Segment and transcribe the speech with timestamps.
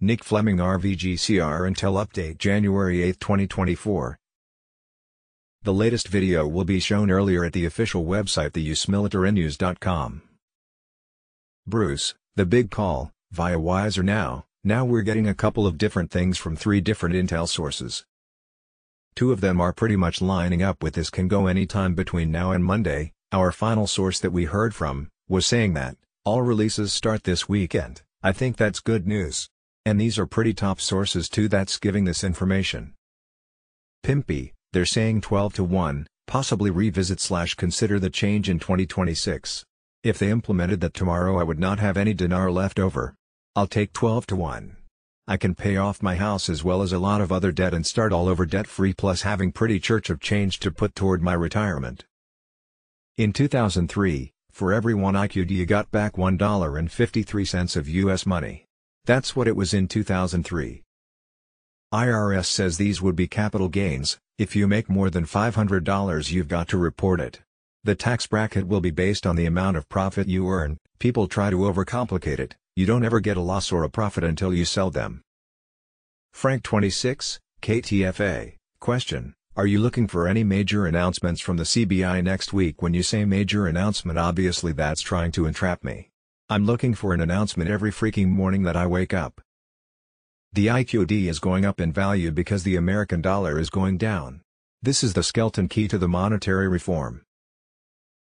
[0.00, 4.18] Nick Fleming RVGCR Intel Update January 8, 2024
[5.62, 10.22] The latest video will be shown earlier at the official website theusmilitarynews.com.
[11.66, 16.38] Bruce, the big call, via Wiser Now, now we're getting a couple of different things
[16.38, 18.04] from three different Intel sources.
[19.14, 22.50] Two of them are pretty much lining up with this can go anytime between now
[22.50, 27.22] and Monday, our final source that we heard from, was saying that, all releases start
[27.22, 29.48] this weekend, I think that's good news.
[29.86, 32.94] And these are pretty top sources too that's giving this information.
[34.02, 39.64] Pimpy, they're saying 12 to 1, possibly revisit slash consider the change in 2026.
[40.02, 43.14] If they implemented that tomorrow I would not have any dinar left over.
[43.56, 44.76] I'll take 12 to 1.
[45.26, 47.86] I can pay off my house as well as a lot of other debt and
[47.86, 51.32] start all over debt free plus having pretty church of change to put toward my
[51.32, 52.04] retirement.
[53.16, 58.66] In 2003, for every 1 IQD you got back $1.53 of US money.
[59.06, 60.82] That's what it was in 2003.
[61.92, 66.68] IRS says these would be capital gains, if you make more than $500 you've got
[66.68, 67.42] to report it.
[67.84, 71.50] The tax bracket will be based on the amount of profit you earn, people try
[71.50, 74.90] to overcomplicate it, you don't ever get a loss or a profit until you sell
[74.90, 75.20] them.
[76.32, 82.54] Frank 26, KTFA, question, are you looking for any major announcements from the CBI next
[82.54, 86.08] week when you say major announcement obviously that's trying to entrap me.
[86.50, 89.40] I'm looking for an announcement every freaking morning that I wake up.
[90.52, 94.42] The IQD is going up in value because the American dollar is going down.
[94.82, 97.22] This is the skeleton key to the monetary reform.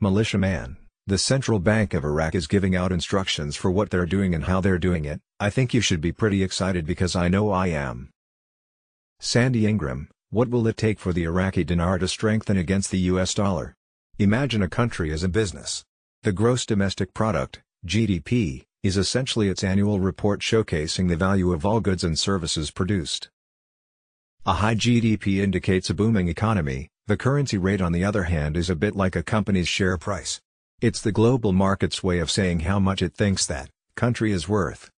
[0.00, 4.44] Militiaman, the Central Bank of Iraq is giving out instructions for what they're doing and
[4.44, 7.66] how they're doing it, I think you should be pretty excited because I know I
[7.66, 8.08] am.
[9.20, 13.34] Sandy Ingram, what will it take for the Iraqi dinar to strengthen against the US
[13.34, 13.74] dollar?
[14.18, 15.84] Imagine a country as a business.
[16.22, 21.80] The gross domestic product, GDP, is essentially its annual report showcasing the value of all
[21.80, 23.28] goods and services produced.
[24.44, 28.68] A high GDP indicates a booming economy, the currency rate on the other hand is
[28.68, 30.40] a bit like a company's share price.
[30.80, 34.90] It's the global market's way of saying how much it thinks that country is worth.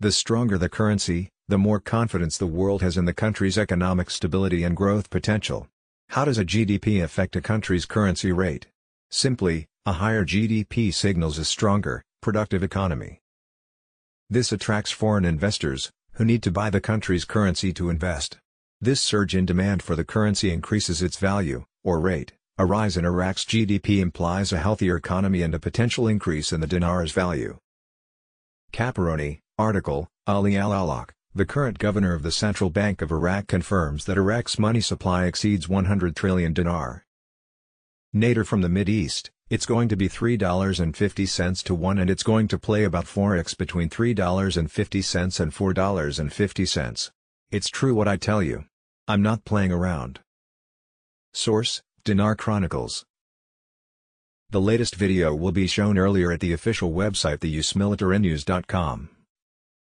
[0.00, 4.64] The stronger the currency, the more confidence the world has in the country's economic stability
[4.64, 5.68] and growth potential.
[6.10, 8.66] How does a GDP affect a country's currency rate?
[9.10, 13.22] Simply, a higher GDP signals a stronger, productive economy.
[14.28, 18.36] This attracts foreign investors, who need to buy the country's currency to invest.
[18.82, 22.34] This surge in demand for the currency increases its value, or rate.
[22.58, 26.66] A rise in Iraq's GDP implies a healthier economy and a potential increase in the
[26.66, 27.56] dinar's value.
[28.74, 34.18] Kaperoni, article, Ali al-Alaq, the current governor of the Central Bank of Iraq confirms that
[34.18, 37.06] Iraq's money supply exceeds 100 trillion dinar.
[38.14, 42.58] Nader from the Mid-East, it's going to be $3.50 to 1 and it's going to
[42.58, 44.56] play about forex between $3.50
[45.40, 47.10] and $4.50.
[47.50, 48.64] It's true what I tell you.
[49.06, 50.20] I'm not playing around.
[51.32, 53.06] Source, Dinar Chronicles.
[54.50, 59.10] The latest video will be shown earlier at the official website theusmilitarynews.com.